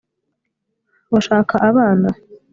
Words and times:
urashaka 1.11 1.53
abana 1.69 2.07